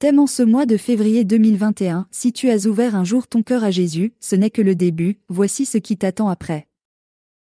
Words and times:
Thème 0.00 0.20
en 0.20 0.28
ce 0.28 0.44
mois 0.44 0.64
de 0.64 0.76
février 0.76 1.24
2021, 1.24 2.06
si 2.12 2.32
tu 2.32 2.50
as 2.50 2.66
ouvert 2.66 2.94
un 2.94 3.02
jour 3.02 3.26
ton 3.26 3.42
cœur 3.42 3.64
à 3.64 3.72
Jésus, 3.72 4.12
ce 4.20 4.36
n'est 4.36 4.48
que 4.48 4.62
le 4.62 4.76
début, 4.76 5.18
voici 5.28 5.66
ce 5.66 5.76
qui 5.76 5.96
t'attend 5.96 6.28
après. 6.28 6.68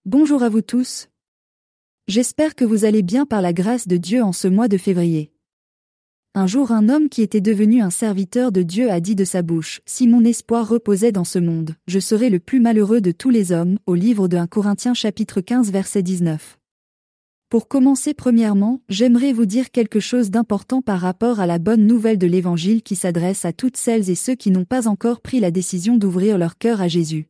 Bonjour 0.06 0.42
à 0.42 0.48
vous 0.48 0.60
tous. 0.60 1.08
J'espère 2.08 2.56
que 2.56 2.64
vous 2.64 2.84
allez 2.84 3.02
bien 3.02 3.26
par 3.26 3.42
la 3.42 3.52
grâce 3.52 3.86
de 3.86 3.96
Dieu 3.96 4.24
en 4.24 4.32
ce 4.32 4.48
mois 4.48 4.66
de 4.66 4.76
février. 4.76 5.30
Un 6.34 6.48
jour 6.48 6.72
un 6.72 6.88
homme 6.88 7.08
qui 7.08 7.22
était 7.22 7.40
devenu 7.40 7.80
un 7.80 7.90
serviteur 7.90 8.50
de 8.50 8.62
Dieu 8.62 8.90
a 8.90 8.98
dit 8.98 9.14
de 9.14 9.24
sa 9.24 9.42
bouche, 9.42 9.80
Si 9.86 10.08
mon 10.08 10.24
espoir 10.24 10.68
reposait 10.68 11.12
dans 11.12 11.22
ce 11.22 11.38
monde, 11.38 11.76
je 11.86 12.00
serais 12.00 12.28
le 12.28 12.40
plus 12.40 12.58
malheureux 12.58 13.00
de 13.00 13.12
tous 13.12 13.30
les 13.30 13.52
hommes, 13.52 13.78
au 13.86 13.94
livre 13.94 14.26
de 14.26 14.36
1 14.36 14.48
Corinthiens 14.48 14.94
chapitre 14.94 15.42
15 15.42 15.70
verset 15.70 16.02
19. 16.02 16.58
Pour 17.52 17.68
commencer 17.68 18.14
premièrement, 18.14 18.80
j'aimerais 18.88 19.34
vous 19.34 19.44
dire 19.44 19.70
quelque 19.70 20.00
chose 20.00 20.30
d'important 20.30 20.80
par 20.80 21.00
rapport 21.00 21.38
à 21.38 21.44
la 21.44 21.58
bonne 21.58 21.86
nouvelle 21.86 22.16
de 22.16 22.26
l'Évangile 22.26 22.82
qui 22.82 22.96
s'adresse 22.96 23.44
à 23.44 23.52
toutes 23.52 23.76
celles 23.76 24.08
et 24.08 24.14
ceux 24.14 24.34
qui 24.34 24.50
n'ont 24.50 24.64
pas 24.64 24.88
encore 24.88 25.20
pris 25.20 25.38
la 25.38 25.50
décision 25.50 25.98
d'ouvrir 25.98 26.38
leur 26.38 26.56
cœur 26.56 26.80
à 26.80 26.88
Jésus. 26.88 27.28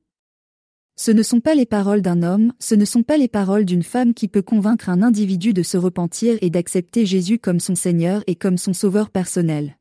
Ce 0.95 1.11
ne 1.11 1.25
sont 1.25 1.41
pas 1.41 1.57
les 1.57 1.67
paroles 1.67 2.03
d'un 2.03 2.23
homme, 2.23 2.53
ce 2.61 2.77
ne 2.77 2.85
sont 2.85 3.03
pas 3.03 3.17
les 3.17 3.27
paroles 3.27 3.65
d'une 3.65 3.83
femme 3.83 4.15
qui 4.15 4.29
peut 4.29 4.43
convaincre 4.43 4.91
un 4.91 5.03
individu 5.03 5.53
de 5.55 5.65
se 5.65 5.77
repentir 5.77 6.39
et 6.41 6.51
d'accepter 6.51 7.05
Jésus 7.05 7.41
comme 7.41 7.59
son 7.59 7.75
Seigneur 7.75 8.23
et 8.29 8.37
comme 8.37 8.59
son 8.59 8.75
Sauveur 8.75 9.11
personnel. 9.11 9.77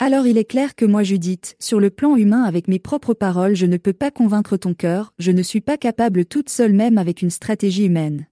Alors 0.00 0.26
il 0.26 0.36
est 0.36 0.50
clair 0.50 0.74
que 0.74 0.84
moi 0.84 1.04
Judith, 1.04 1.54
sur 1.60 1.78
le 1.78 1.90
plan 1.90 2.16
humain 2.16 2.42
avec 2.42 2.66
mes 2.66 2.80
propres 2.80 3.14
paroles 3.14 3.54
je 3.54 3.66
ne 3.66 3.76
peux 3.76 3.92
pas 3.92 4.10
convaincre 4.10 4.56
ton 4.56 4.74
cœur, 4.74 5.14
je 5.20 5.30
ne 5.30 5.44
suis 5.44 5.60
pas 5.60 5.76
capable 5.76 6.24
toute 6.24 6.48
seule 6.48 6.72
même 6.72 6.98
avec 6.98 7.22
une 7.22 7.30
stratégie 7.30 7.84
humaine. 7.84 8.26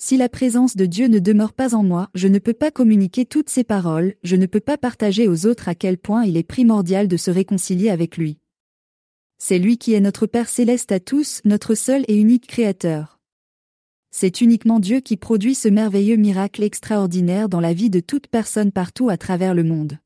Si 0.00 0.16
la 0.16 0.28
présence 0.28 0.76
de 0.76 0.86
Dieu 0.86 1.08
ne 1.08 1.18
demeure 1.18 1.52
pas 1.52 1.74
en 1.74 1.82
moi, 1.82 2.08
je 2.14 2.28
ne 2.28 2.38
peux 2.38 2.52
pas 2.52 2.70
communiquer 2.70 3.24
toutes 3.24 3.48
ces 3.48 3.64
paroles, 3.64 4.14
je 4.22 4.36
ne 4.36 4.46
peux 4.46 4.60
pas 4.60 4.78
partager 4.78 5.26
aux 5.26 5.44
autres 5.44 5.68
à 5.68 5.74
quel 5.74 5.98
point 5.98 6.24
il 6.24 6.36
est 6.36 6.44
primordial 6.44 7.08
de 7.08 7.16
se 7.16 7.32
réconcilier 7.32 7.90
avec 7.90 8.16
lui. 8.16 8.38
C'est 9.38 9.58
lui 9.58 9.76
qui 9.76 9.94
est 9.94 10.00
notre 10.00 10.28
Père 10.28 10.48
céleste 10.48 10.92
à 10.92 11.00
tous, 11.00 11.40
notre 11.44 11.74
seul 11.74 12.04
et 12.06 12.16
unique 12.16 12.46
Créateur. 12.46 13.18
C'est 14.12 14.40
uniquement 14.40 14.78
Dieu 14.78 15.00
qui 15.00 15.16
produit 15.16 15.56
ce 15.56 15.66
merveilleux 15.66 16.16
miracle 16.16 16.62
extraordinaire 16.62 17.48
dans 17.48 17.60
la 17.60 17.72
vie 17.72 17.90
de 17.90 18.00
toute 18.00 18.28
personne 18.28 18.70
partout 18.70 19.08
à 19.08 19.16
travers 19.16 19.52
le 19.52 19.64
monde. 19.64 19.98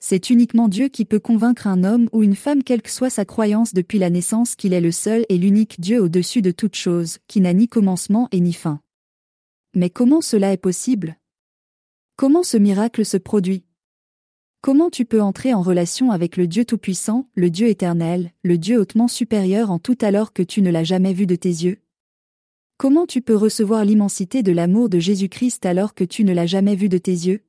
C'est 0.00 0.28
uniquement 0.28 0.68
Dieu 0.68 0.88
qui 0.88 1.04
peut 1.04 1.20
convaincre 1.20 1.68
un 1.68 1.84
homme 1.84 2.08
ou 2.12 2.24
une 2.24 2.36
femme 2.36 2.64
quelle 2.64 2.82
que 2.82 2.90
soit 2.90 3.10
sa 3.10 3.24
croyance 3.24 3.74
depuis 3.74 4.00
la 4.00 4.10
naissance 4.10 4.56
qu'il 4.56 4.72
est 4.72 4.80
le 4.80 4.92
seul 4.92 5.24
et 5.28 5.38
l'unique 5.38 5.80
Dieu 5.80 6.02
au-dessus 6.02 6.42
de 6.42 6.50
toute 6.50 6.74
chose, 6.74 7.18
qui 7.28 7.40
n'a 7.40 7.52
ni 7.52 7.68
commencement 7.68 8.28
et 8.32 8.40
ni 8.40 8.52
fin. 8.52 8.80
Mais 9.78 9.90
comment 9.90 10.20
cela 10.20 10.52
est 10.52 10.56
possible? 10.56 11.16
Comment 12.16 12.42
ce 12.42 12.56
miracle 12.56 13.04
se 13.04 13.16
produit? 13.16 13.64
Comment 14.60 14.90
tu 14.90 15.04
peux 15.04 15.22
entrer 15.22 15.54
en 15.54 15.62
relation 15.62 16.10
avec 16.10 16.36
le 16.36 16.48
Dieu 16.48 16.64
Tout-Puissant, 16.64 17.28
le 17.36 17.48
Dieu 17.48 17.68
éternel, 17.68 18.32
le 18.42 18.58
Dieu 18.58 18.80
hautement 18.80 19.06
supérieur 19.06 19.70
en 19.70 19.78
tout 19.78 19.96
alors 20.00 20.32
que 20.32 20.42
tu 20.42 20.62
ne 20.62 20.70
l'as 20.72 20.82
jamais 20.82 21.12
vu 21.12 21.26
de 21.26 21.36
tes 21.36 21.48
yeux? 21.50 21.78
Comment 22.76 23.06
tu 23.06 23.22
peux 23.22 23.36
recevoir 23.36 23.84
l'immensité 23.84 24.42
de 24.42 24.50
l'amour 24.50 24.88
de 24.88 24.98
Jésus-Christ 24.98 25.64
alors 25.64 25.94
que 25.94 26.02
tu 26.02 26.24
ne 26.24 26.32
l'as 26.32 26.46
jamais 26.46 26.74
vu 26.74 26.88
de 26.88 26.98
tes 26.98 27.12
yeux? 27.12 27.44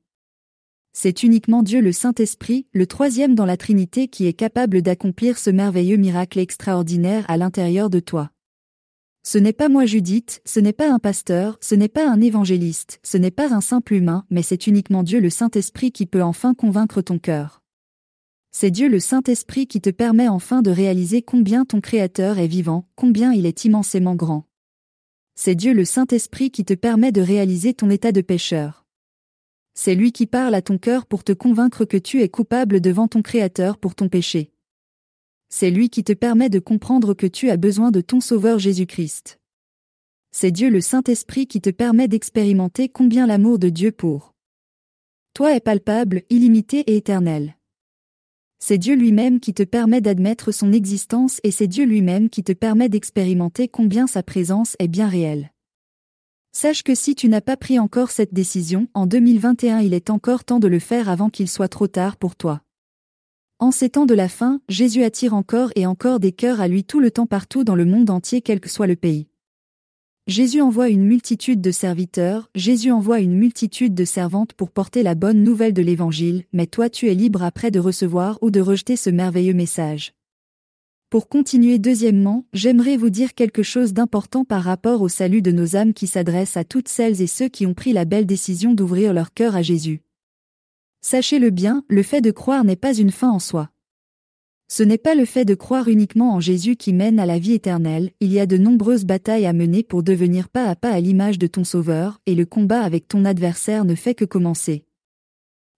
C'est 0.92 1.24
uniquement 1.24 1.64
Dieu 1.64 1.80
le 1.80 1.90
Saint-Esprit, 1.90 2.68
le 2.72 2.86
troisième 2.86 3.34
dans 3.34 3.44
la 3.44 3.56
Trinité 3.56 4.06
qui 4.06 4.26
est 4.26 4.34
capable 4.34 4.82
d'accomplir 4.82 5.36
ce 5.36 5.50
merveilleux 5.50 5.96
miracle 5.96 6.38
extraordinaire 6.38 7.24
à 7.26 7.36
l'intérieur 7.36 7.90
de 7.90 7.98
toi. 7.98 8.30
Ce 9.22 9.36
n'est 9.36 9.52
pas 9.52 9.68
moi 9.68 9.84
Judith, 9.84 10.40
ce 10.46 10.60
n'est 10.60 10.72
pas 10.72 10.90
un 10.90 10.98
pasteur, 10.98 11.58
ce 11.60 11.74
n'est 11.74 11.88
pas 11.88 12.08
un 12.08 12.22
évangéliste, 12.22 13.00
ce 13.02 13.18
n'est 13.18 13.30
pas 13.30 13.52
un 13.52 13.60
simple 13.60 13.94
humain, 13.94 14.24
mais 14.30 14.42
c'est 14.42 14.66
uniquement 14.66 15.02
Dieu 15.02 15.20
le 15.20 15.28
Saint-Esprit 15.28 15.92
qui 15.92 16.06
peut 16.06 16.22
enfin 16.22 16.54
convaincre 16.54 17.02
ton 17.02 17.18
cœur. 17.18 17.62
C'est 18.50 18.70
Dieu 18.70 18.88
le 18.88 18.98
Saint-Esprit 18.98 19.66
qui 19.66 19.82
te 19.82 19.90
permet 19.90 20.26
enfin 20.26 20.62
de 20.62 20.70
réaliser 20.70 21.20
combien 21.20 21.66
ton 21.66 21.82
Créateur 21.82 22.38
est 22.38 22.46
vivant, 22.46 22.88
combien 22.96 23.32
il 23.32 23.44
est 23.44 23.64
immensément 23.64 24.14
grand. 24.14 24.46
C'est 25.34 25.54
Dieu 25.54 25.74
le 25.74 25.84
Saint-Esprit 25.84 26.50
qui 26.50 26.64
te 26.64 26.74
permet 26.74 27.12
de 27.12 27.20
réaliser 27.20 27.74
ton 27.74 27.90
état 27.90 28.12
de 28.12 28.22
pécheur. 28.22 28.86
C'est 29.74 29.94
lui 29.94 30.12
qui 30.12 30.26
parle 30.26 30.54
à 30.54 30.62
ton 30.62 30.78
cœur 30.78 31.06
pour 31.06 31.24
te 31.24 31.32
convaincre 31.32 31.84
que 31.84 31.96
tu 31.96 32.22
es 32.22 32.28
coupable 32.28 32.80
devant 32.80 33.06
ton 33.06 33.22
Créateur 33.22 33.76
pour 33.76 33.94
ton 33.94 34.08
péché. 34.08 34.52
C'est 35.52 35.70
lui 35.70 35.90
qui 35.90 36.04
te 36.04 36.12
permet 36.12 36.48
de 36.48 36.60
comprendre 36.60 37.12
que 37.12 37.26
tu 37.26 37.50
as 37.50 37.56
besoin 37.56 37.90
de 37.90 38.00
ton 38.00 38.20
Sauveur 38.20 38.60
Jésus-Christ. 38.60 39.40
C'est 40.30 40.52
Dieu 40.52 40.70
le 40.70 40.80
Saint-Esprit 40.80 41.48
qui 41.48 41.60
te 41.60 41.70
permet 41.70 42.06
d'expérimenter 42.06 42.88
combien 42.88 43.26
l'amour 43.26 43.58
de 43.58 43.68
Dieu 43.68 43.90
pour 43.90 44.32
toi 45.34 45.54
est 45.54 45.60
palpable, 45.60 46.22
illimité 46.30 46.80
et 46.80 46.96
éternel. 46.96 47.56
C'est 48.58 48.78
Dieu 48.78 48.94
lui-même 48.94 49.40
qui 49.40 49.54
te 49.54 49.62
permet 49.62 50.00
d'admettre 50.00 50.52
son 50.52 50.72
existence 50.72 51.40
et 51.44 51.50
c'est 51.50 51.66
Dieu 51.68 51.84
lui-même 51.84 52.30
qui 52.30 52.44
te 52.44 52.52
permet 52.52 52.88
d'expérimenter 52.88 53.68
combien 53.68 54.06
sa 54.06 54.22
présence 54.22 54.76
est 54.78 54.88
bien 54.88 55.08
réelle. 55.08 55.50
Sache 56.52 56.82
que 56.82 56.94
si 56.94 57.14
tu 57.14 57.28
n'as 57.28 57.40
pas 57.40 57.56
pris 57.56 57.78
encore 57.78 58.10
cette 58.10 58.34
décision, 58.34 58.88
en 58.92 59.06
2021 59.06 59.80
il 59.80 59.94
est 59.94 60.10
encore 60.10 60.44
temps 60.44 60.60
de 60.60 60.68
le 60.68 60.78
faire 60.78 61.08
avant 61.08 61.30
qu'il 61.30 61.48
soit 61.48 61.68
trop 61.68 61.86
tard 61.86 62.16
pour 62.16 62.36
toi. 62.36 62.62
En 63.62 63.72
ces 63.72 63.90
temps 63.90 64.06
de 64.06 64.14
la 64.14 64.30
fin, 64.30 64.62
Jésus 64.70 65.02
attire 65.02 65.34
encore 65.34 65.70
et 65.76 65.84
encore 65.84 66.18
des 66.18 66.32
cœurs 66.32 66.62
à 66.62 66.66
lui 66.66 66.82
tout 66.82 66.98
le 66.98 67.10
temps 67.10 67.26
partout 67.26 67.62
dans 67.62 67.74
le 67.74 67.84
monde 67.84 68.08
entier 68.08 68.40
quel 68.40 68.58
que 68.58 68.70
soit 68.70 68.86
le 68.86 68.96
pays. 68.96 69.26
Jésus 70.26 70.62
envoie 70.62 70.88
une 70.88 71.04
multitude 71.04 71.60
de 71.60 71.70
serviteurs, 71.70 72.48
Jésus 72.54 72.90
envoie 72.90 73.20
une 73.20 73.34
multitude 73.34 73.92
de 73.92 74.06
servantes 74.06 74.54
pour 74.54 74.70
porter 74.70 75.02
la 75.02 75.14
bonne 75.14 75.42
nouvelle 75.42 75.74
de 75.74 75.82
l'Évangile, 75.82 76.44
mais 76.54 76.66
toi 76.66 76.88
tu 76.88 77.10
es 77.10 77.14
libre 77.14 77.42
après 77.42 77.70
de 77.70 77.78
recevoir 77.78 78.38
ou 78.40 78.50
de 78.50 78.62
rejeter 78.62 78.96
ce 78.96 79.10
merveilleux 79.10 79.52
message. 79.52 80.14
Pour 81.10 81.28
continuer 81.28 81.78
deuxièmement, 81.78 82.46
j'aimerais 82.54 82.96
vous 82.96 83.10
dire 83.10 83.34
quelque 83.34 83.62
chose 83.62 83.92
d'important 83.92 84.46
par 84.46 84.62
rapport 84.62 85.02
au 85.02 85.08
salut 85.08 85.42
de 85.42 85.52
nos 85.52 85.76
âmes 85.76 85.92
qui 85.92 86.06
s'adresse 86.06 86.56
à 86.56 86.64
toutes 86.64 86.88
celles 86.88 87.20
et 87.20 87.26
ceux 87.26 87.48
qui 87.48 87.66
ont 87.66 87.74
pris 87.74 87.92
la 87.92 88.06
belle 88.06 88.26
décision 88.26 88.72
d'ouvrir 88.72 89.12
leur 89.12 89.34
cœur 89.34 89.54
à 89.54 89.60
Jésus. 89.60 90.00
Sachez-le 91.02 91.50
bien, 91.50 91.82
le 91.88 92.02
fait 92.02 92.20
de 92.20 92.30
croire 92.30 92.62
n'est 92.62 92.76
pas 92.76 92.92
une 92.94 93.10
fin 93.10 93.30
en 93.30 93.38
soi. 93.38 93.70
Ce 94.68 94.82
n'est 94.82 94.98
pas 94.98 95.14
le 95.14 95.24
fait 95.24 95.44
de 95.44 95.54
croire 95.54 95.88
uniquement 95.88 96.34
en 96.34 96.40
Jésus 96.40 96.76
qui 96.76 96.92
mène 96.92 97.18
à 97.18 97.26
la 97.26 97.38
vie 97.38 97.54
éternelle, 97.54 98.10
il 98.20 98.32
y 98.32 98.38
a 98.38 98.46
de 98.46 98.56
nombreuses 98.56 99.04
batailles 99.04 99.46
à 99.46 99.52
mener 99.52 99.82
pour 99.82 100.02
devenir 100.02 100.48
pas 100.48 100.66
à 100.66 100.76
pas 100.76 100.90
à 100.90 101.00
l'image 101.00 101.38
de 101.38 101.46
ton 101.46 101.64
Sauveur, 101.64 102.20
et 102.26 102.34
le 102.34 102.44
combat 102.44 102.82
avec 102.82 103.08
ton 103.08 103.24
adversaire 103.24 103.84
ne 103.84 103.94
fait 103.94 104.14
que 104.14 104.24
commencer. 104.24 104.84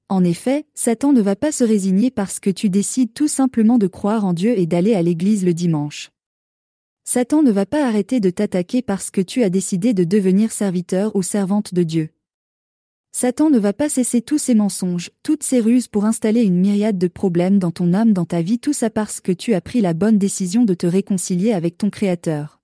En 0.08 0.24
effet, 0.24 0.66
Satan 0.74 1.12
ne 1.12 1.22
va 1.22 1.36
pas 1.36 1.52
se 1.52 1.64
résigner 1.64 2.10
parce 2.10 2.38
que 2.38 2.50
tu 2.50 2.68
décides 2.68 3.14
tout 3.14 3.28
simplement 3.28 3.78
de 3.78 3.86
croire 3.86 4.26
en 4.26 4.34
Dieu 4.34 4.58
et 4.58 4.66
d'aller 4.66 4.94
à 4.94 5.02
l'église 5.02 5.44
le 5.44 5.54
dimanche. 5.54 6.10
Satan 7.04 7.42
ne 7.42 7.50
va 7.50 7.64
pas 7.64 7.86
arrêter 7.86 8.20
de 8.20 8.28
t'attaquer 8.28 8.82
parce 8.82 9.10
que 9.10 9.20
tu 9.20 9.42
as 9.42 9.50
décidé 9.50 9.94
de 9.94 10.04
devenir 10.04 10.52
serviteur 10.52 11.16
ou 11.16 11.22
servante 11.22 11.72
de 11.72 11.82
Dieu. 11.82 12.10
Satan 13.14 13.50
ne 13.50 13.58
va 13.58 13.74
pas 13.74 13.90
cesser 13.90 14.22
tous 14.22 14.38
ses 14.38 14.54
mensonges, 14.54 15.10
toutes 15.22 15.42
ses 15.42 15.60
ruses 15.60 15.86
pour 15.86 16.06
installer 16.06 16.42
une 16.42 16.58
myriade 16.58 16.96
de 16.96 17.08
problèmes 17.08 17.58
dans 17.58 17.70
ton 17.70 17.92
âme, 17.92 18.14
dans 18.14 18.24
ta 18.24 18.40
vie, 18.40 18.58
tout 18.58 18.72
ça 18.72 18.88
parce 18.88 19.20
que 19.20 19.32
tu 19.32 19.52
as 19.52 19.60
pris 19.60 19.82
la 19.82 19.92
bonne 19.92 20.16
décision 20.16 20.64
de 20.64 20.72
te 20.72 20.86
réconcilier 20.86 21.52
avec 21.52 21.76
ton 21.76 21.90
Créateur. 21.90 22.62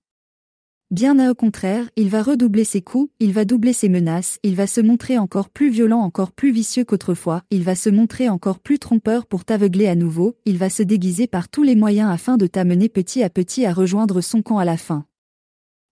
Bien 0.89 1.29
au 1.29 1.35
contraire, 1.35 1.87
il 1.97 2.09
va 2.09 2.23
redoubler 2.23 2.63
ses 2.63 2.81
coups, 2.81 3.11
il 3.19 3.31
va 3.31 3.45
doubler 3.45 3.73
ses 3.73 3.89
menaces, 3.89 4.39
il 4.41 4.55
va 4.55 4.65
se 4.65 4.81
montrer 4.81 5.19
encore 5.19 5.51
plus 5.51 5.69
violent, 5.69 5.99
encore 5.99 6.31
plus 6.31 6.51
vicieux 6.51 6.83
qu'autrefois, 6.83 7.43
il 7.51 7.61
va 7.61 7.75
se 7.75 7.91
montrer 7.91 8.27
encore 8.27 8.57
plus 8.57 8.79
trompeur 8.79 9.27
pour 9.27 9.45
t'aveugler 9.45 9.87
à 9.87 9.93
nouveau, 9.93 10.35
il 10.45 10.57
va 10.57 10.71
se 10.71 10.81
déguiser 10.81 11.27
par 11.27 11.47
tous 11.47 11.61
les 11.61 11.75
moyens 11.75 12.09
afin 12.09 12.37
de 12.37 12.47
t'amener 12.47 12.89
petit 12.89 13.21
à 13.21 13.29
petit 13.29 13.67
à 13.67 13.73
rejoindre 13.73 14.19
son 14.19 14.41
camp 14.41 14.57
à 14.57 14.65
la 14.65 14.77
fin. 14.77 15.05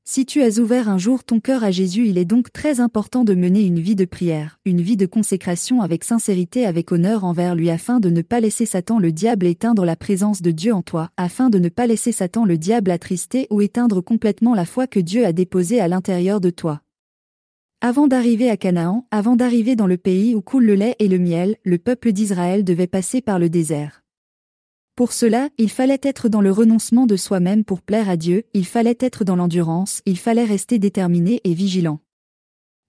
Si 0.09 0.25
tu 0.25 0.41
as 0.41 0.57
ouvert 0.57 0.87
un 0.87 0.97
jour 0.97 1.25
ton 1.25 1.41
cœur 1.41 1.65
à 1.65 1.71
Jésus, 1.71 2.07
il 2.07 2.17
est 2.17 2.23
donc 2.23 2.53
très 2.53 2.79
important 2.79 3.25
de 3.25 3.35
mener 3.35 3.65
une 3.65 3.81
vie 3.81 3.97
de 3.97 4.05
prière, 4.05 4.57
une 4.63 4.79
vie 4.79 4.95
de 4.95 5.05
consécration 5.05 5.81
avec 5.81 6.05
sincérité, 6.05 6.65
avec 6.65 6.93
honneur 6.93 7.25
envers 7.25 7.55
lui 7.55 7.69
afin 7.69 7.99
de 7.99 8.09
ne 8.09 8.21
pas 8.21 8.39
laisser 8.39 8.65
Satan 8.65 8.99
le 8.99 9.11
diable 9.11 9.45
éteindre 9.45 9.83
la 9.83 9.97
présence 9.97 10.41
de 10.41 10.51
Dieu 10.51 10.73
en 10.73 10.81
toi, 10.81 11.09
afin 11.17 11.49
de 11.49 11.59
ne 11.59 11.67
pas 11.67 11.87
laisser 11.87 12.13
Satan 12.13 12.45
le 12.45 12.57
diable 12.57 12.91
attrister 12.91 13.47
ou 13.49 13.59
éteindre 13.59 13.99
complètement 13.99 14.55
la 14.55 14.63
foi 14.63 14.87
que 14.87 15.01
Dieu 15.01 15.25
a 15.25 15.33
déposée 15.33 15.81
à 15.81 15.89
l'intérieur 15.89 16.39
de 16.39 16.51
toi. 16.51 16.79
Avant 17.81 18.07
d'arriver 18.07 18.49
à 18.49 18.55
Canaan, 18.55 19.05
avant 19.11 19.35
d'arriver 19.35 19.75
dans 19.75 19.87
le 19.87 19.97
pays 19.97 20.35
où 20.35 20.41
coule 20.41 20.63
le 20.63 20.75
lait 20.75 20.95
et 20.99 21.09
le 21.09 21.19
miel, 21.19 21.57
le 21.65 21.79
peuple 21.79 22.13
d'Israël 22.13 22.63
devait 22.63 22.87
passer 22.87 23.19
par 23.19 23.39
le 23.39 23.49
désert. 23.49 24.05
Pour 24.97 25.13
cela, 25.13 25.49
il 25.59 25.69
fallait 25.69 25.99
être 26.01 26.27
dans 26.27 26.41
le 26.41 26.51
renoncement 26.51 27.05
de 27.05 27.17
soi-même 27.17 27.63
pour 27.63 27.83
plaire 27.83 28.09
à 28.09 28.17
Dieu, 28.17 28.45
il 28.55 28.65
fallait 28.65 28.97
être 28.99 29.23
dans 29.23 29.35
l'endurance, 29.35 30.01
il 30.07 30.17
fallait 30.17 30.43
rester 30.43 30.79
déterminé 30.79 31.39
et 31.43 31.53
vigilant. 31.53 31.99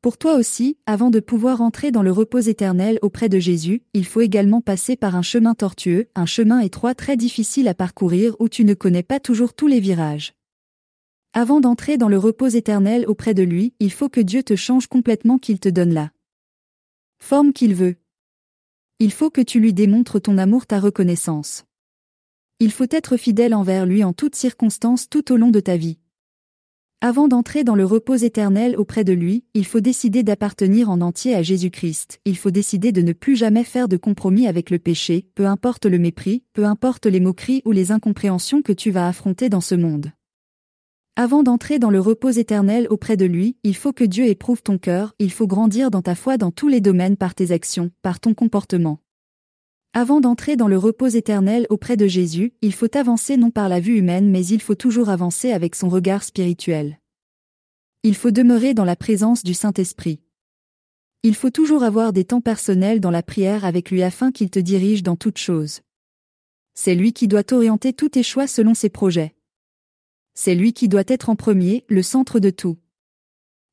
Pour 0.01 0.17
toi 0.17 0.37
aussi, 0.37 0.79
avant 0.87 1.11
de 1.11 1.21
pouvoir 1.21 1.61
entrer 1.61 1.91
dans 1.91 2.01
le 2.01 2.11
repos 2.11 2.39
éternel 2.39 2.99
auprès 3.03 3.29
de 3.29 3.39
Jésus, 3.39 3.83
il 3.93 4.07
faut 4.07 4.23
également 4.23 4.63
passer 4.63 4.97
par 4.97 5.17
un 5.17 5.23
chemin 5.23 5.55
tortueux, 5.55 6.09
un 6.15 6.25
chemin 6.25 6.61
étroit 6.61 6.95
très 6.95 7.19
difficile 7.19 7.69
à 7.69 7.75
parcourir 7.75 8.35
où 8.41 8.49
tu 8.49 8.65
ne 8.65 8.73
connais 8.73 9.03
pas 9.03 9.21
toujours 9.21 9.53
tous 9.53 9.67
les 9.67 9.79
virages. 9.79 10.33
Avant 11.35 11.61
d'entrer 11.61 11.99
dans 11.99 12.09
le 12.09 12.17
repos 12.17 12.49
éternel 12.49 13.05
auprès 13.07 13.35
de 13.35 13.43
lui, 13.43 13.75
il 13.81 13.93
faut 13.93 14.09
que 14.09 14.23
Dieu 14.23 14.43
te 14.43 14.57
change 14.57 14.87
complètement 14.87 15.37
qu'il 15.37 15.61
te 15.61 15.69
donne 15.69 15.93
la 15.93 16.11
forme 17.19 17.53
qu'il 17.53 17.75
veut. 17.75 17.97
Il 18.99 19.13
faut 19.13 19.29
que 19.29 19.43
tu 19.43 19.61
lui 19.61 19.75
démontres 19.75 20.23
ton 20.23 20.39
amour, 20.39 20.67
ta 20.67 20.81
reconnaissance. 20.81 21.68
Il 22.61 22.73
faut 22.73 22.87
être 22.91 23.17
fidèle 23.17 23.55
envers 23.55 23.87
lui 23.87 24.03
en 24.03 24.13
toutes 24.13 24.35
circonstances 24.35 25.09
tout 25.09 25.31
au 25.33 25.37
long 25.37 25.53
de 25.53 25.61
ta 25.61 25.77
vie. 25.77 25.99
Avant 27.01 27.29
d'entrer 27.29 27.63
dans 27.63 27.77
le 27.77 27.85
repos 27.85 28.17
éternel 28.17 28.75
auprès 28.77 29.05
de 29.05 29.13
lui, 29.13 29.45
il 29.55 29.65
faut 29.65 29.79
décider 29.79 30.25
d'appartenir 30.25 30.91
en 30.91 31.01
entier 31.01 31.37
à 31.37 31.43
Jésus-Christ, 31.43 32.19
il 32.25 32.37
faut 32.37 32.51
décider 32.51 32.91
de 32.91 33.01
ne 33.01 33.13
plus 33.13 33.37
jamais 33.37 33.63
faire 33.63 33.87
de 33.87 33.97
compromis 33.97 34.49
avec 34.49 34.71
le 34.71 34.81
péché, 34.81 35.29
peu 35.37 35.47
importe 35.47 35.87
le 35.87 36.01
mépris, 36.01 36.43
peu 36.53 36.65
importe 36.65 37.07
les 37.07 37.21
moqueries 37.21 37.63
ou 37.65 37.71
les 37.71 37.93
incompréhensions 37.93 38.61
que 38.61 38.73
tu 38.73 38.91
vas 38.91 39.07
affronter 39.07 39.49
dans 39.49 39.61
ce 39.61 39.77
monde. 39.77 40.11
Avant 41.15 41.45
d'entrer 41.45 41.79
dans 41.79 41.91
le 41.91 42.01
repos 42.01 42.31
éternel 42.31 42.89
auprès 42.91 43.17
de 43.17 43.25
lui, 43.25 43.57
il 43.63 43.77
faut 43.77 43.93
que 43.93 44.03
Dieu 44.03 44.27
éprouve 44.27 44.63
ton 44.63 44.79
cœur, 44.79 45.15
il 45.21 45.31
faut 45.31 45.47
grandir 45.47 45.93
dans 45.93 46.03
ta 46.03 46.17
foi 46.17 46.39
dans 46.39 46.51
tous 46.51 46.67
les 46.67 46.81
domaines 46.81 47.17
par 47.17 47.37
tes 47.37 47.53
actions, 47.53 47.93
par 48.03 48.19
ton 48.19 48.35
comportement. 48.35 48.99
Avant 50.01 50.21
d'entrer 50.21 50.55
dans 50.55 50.69
le 50.69 50.79
repos 50.79 51.09
éternel 51.09 51.67
auprès 51.71 51.97
de 51.97 52.07
Jésus, 52.07 52.53
il 52.63 52.73
faut 52.73 52.97
avancer 52.97 53.37
non 53.37 53.51
par 53.51 53.69
la 53.69 53.81
vue 53.81 53.99
humaine 53.99 54.31
mais 54.31 54.47
il 54.47 54.63
faut 54.63 54.77
toujours 54.77 55.09
avancer 55.09 55.51
avec 55.51 55.75
son 55.75 55.89
regard 55.89 56.23
spirituel. 56.23 57.01
Il 58.05 58.15
faut 58.15 58.31
demeurer 58.31 58.75
dans 58.75 58.85
la 58.85 58.95
présence 58.95 59.43
du 59.43 59.55
Saint-Esprit. 59.55 60.21
Il 61.25 61.35
faut 61.35 61.51
toujours 61.51 61.83
avoir 61.83 62.13
des 62.13 62.25
temps 62.25 62.41
personnels 62.41 63.01
dans 63.01 63.11
la 63.11 63.25
prière 63.25 63.65
avec 63.65 63.91
lui 63.91 64.05
afin 64.05 64.31
qu'il 64.31 64.51
te 64.51 64.61
dirige 64.61 65.03
dans 65.03 65.17
toutes 65.17 65.39
choses. 65.39 65.81
C'est 66.75 66.95
lui 66.95 67.13
qui 67.13 67.27
doit 67.27 67.53
orienter 67.53 67.93
tous 67.93 68.11
tes 68.11 68.23
choix 68.23 68.47
selon 68.47 68.75
ses 68.75 68.91
projets. 68.91 69.35
C'est 70.35 70.55
lui 70.55 70.75
qui 70.75 70.87
doit 70.87 71.03
être 71.09 71.29
en 71.29 71.35
premier, 71.35 71.85
le 71.89 72.05
centre 72.05 72.39
de 72.39 72.51
tout. 72.51 72.79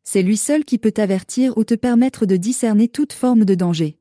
C'est 0.01 0.23
lui 0.23 0.37
seul 0.37 0.65
qui 0.65 0.79
peut 0.79 0.91
t'avertir 0.91 1.55
ou 1.59 1.63
te 1.63 1.75
permettre 1.75 2.25
de 2.25 2.35
discerner 2.35 2.87
toute 2.87 3.13
forme 3.13 3.45
de 3.45 3.53
danger. 3.53 3.99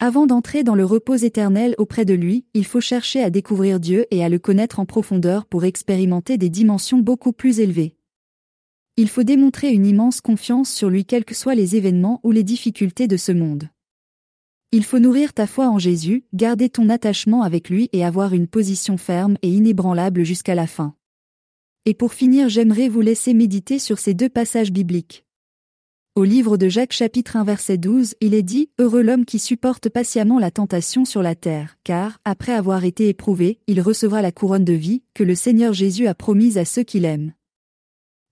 Avant 0.00 0.26
d'entrer 0.26 0.64
dans 0.64 0.74
le 0.74 0.84
repos 0.84 1.14
éternel 1.14 1.74
auprès 1.78 2.04
de 2.04 2.14
lui, 2.14 2.44
il 2.52 2.64
faut 2.66 2.80
chercher 2.80 3.22
à 3.22 3.30
découvrir 3.30 3.78
Dieu 3.78 4.06
et 4.10 4.24
à 4.24 4.28
le 4.28 4.38
connaître 4.38 4.80
en 4.80 4.86
profondeur 4.86 5.46
pour 5.46 5.64
expérimenter 5.64 6.36
des 6.36 6.50
dimensions 6.50 6.98
beaucoup 6.98 7.32
plus 7.32 7.60
élevées. 7.60 7.96
Il 8.96 9.08
faut 9.08 9.22
démontrer 9.22 9.70
une 9.70 9.86
immense 9.86 10.20
confiance 10.20 10.70
sur 10.70 10.90
lui 10.90 11.04
quels 11.04 11.24
que 11.24 11.34
soient 11.34 11.54
les 11.54 11.76
événements 11.76 12.20
ou 12.22 12.32
les 12.32 12.42
difficultés 12.42 13.06
de 13.06 13.16
ce 13.16 13.32
monde. 13.32 13.68
Il 14.72 14.84
faut 14.84 14.98
nourrir 14.98 15.32
ta 15.32 15.46
foi 15.46 15.68
en 15.68 15.78
Jésus, 15.78 16.24
garder 16.32 16.68
ton 16.68 16.88
attachement 16.88 17.42
avec 17.42 17.70
lui 17.70 17.88
et 17.92 18.04
avoir 18.04 18.34
une 18.34 18.48
position 18.48 18.96
ferme 18.96 19.36
et 19.42 19.48
inébranlable 19.48 20.24
jusqu'à 20.24 20.56
la 20.56 20.66
fin. 20.66 20.96
Et 21.86 21.94
pour 21.94 22.12
finir 22.12 22.48
j'aimerais 22.48 22.88
vous 22.88 23.00
laisser 23.00 23.32
méditer 23.32 23.78
sur 23.78 24.00
ces 24.00 24.14
deux 24.14 24.28
passages 24.28 24.72
bibliques. 24.72 25.24
Au 26.16 26.22
livre 26.22 26.56
de 26.56 26.68
Jacques 26.68 26.92
chapitre 26.92 27.34
1 27.34 27.42
verset 27.42 27.76
12, 27.76 28.14
il 28.20 28.34
est 28.34 28.44
dit, 28.44 28.70
Heureux 28.78 29.02
l'homme 29.02 29.24
qui 29.24 29.40
supporte 29.40 29.88
patiemment 29.88 30.38
la 30.38 30.52
tentation 30.52 31.04
sur 31.04 31.22
la 31.22 31.34
terre, 31.34 31.76
car, 31.82 32.20
après 32.24 32.52
avoir 32.52 32.84
été 32.84 33.08
éprouvé, 33.08 33.58
il 33.66 33.80
recevra 33.80 34.22
la 34.22 34.30
couronne 34.30 34.64
de 34.64 34.74
vie, 34.74 35.02
que 35.14 35.24
le 35.24 35.34
Seigneur 35.34 35.72
Jésus 35.72 36.06
a 36.06 36.14
promise 36.14 36.56
à 36.56 36.64
ceux 36.64 36.84
qui 36.84 37.00
l'aiment. 37.00 37.32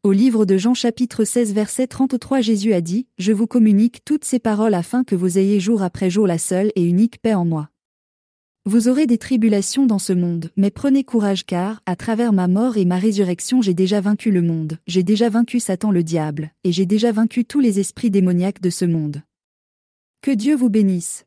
Au 0.05 0.13
livre 0.13 0.45
de 0.45 0.59
Jean 0.59 0.75
chapitre 0.75 1.25
16 1.25 1.55
verset 1.55 1.89
33 1.89 2.41
Jésus 2.41 2.73
a 2.73 2.81
dit, 2.81 3.09
Je 3.19 3.33
vous 3.33 3.49
communique 3.49 4.05
toutes 4.05 4.25
ces 4.25 4.39
paroles 4.39 4.75
afin 4.75 5.03
que 5.03 5.17
vous 5.17 5.37
ayez 5.37 5.59
jour 5.59 5.83
après 5.83 6.09
jour 6.09 6.29
la 6.29 6.39
seule 6.39 6.71
et 6.77 6.85
unique 6.85 7.21
paix 7.21 7.35
en 7.35 7.45
moi. 7.45 7.72
Vous 8.65 8.87
aurez 8.87 9.09
des 9.09 9.19
tribulations 9.19 9.87
dans 9.87 9.99
ce 9.99 10.13
monde, 10.13 10.53
mais 10.57 10.71
prenez 10.71 11.03
courage 11.03 11.45
car, 11.45 11.83
à 11.85 11.97
travers 11.97 12.33
ma 12.33 12.47
mort 12.47 12.77
et 12.77 12.85
ma 12.85 12.97
résurrection 12.97 13.61
j'ai 13.61 13.75
déjà 13.75 14.01
vaincu 14.01 14.31
le 14.31 14.41
monde, 14.41 14.79
j'ai 14.87 15.03
déjà 15.03 15.29
vaincu 15.29 15.59
Satan 15.59 15.91
le 15.91 16.05
diable, 16.05 16.53
et 16.63 16.71
j'ai 16.71 16.87
déjà 16.87 17.11
vaincu 17.11 17.45
tous 17.45 17.59
les 17.59 17.81
esprits 17.81 18.13
démoniaques 18.13 18.61
de 18.61 18.71
ce 18.71 18.85
monde. 18.85 19.23
Que 20.21 20.31
Dieu 20.31 20.55
vous 20.55 20.71
bénisse. 20.71 21.25